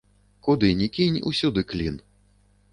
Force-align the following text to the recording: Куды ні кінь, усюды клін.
Куды 0.47 0.71
ні 0.79 0.87
кінь, 0.95 1.21
усюды 1.33 1.67
клін. 1.75 2.03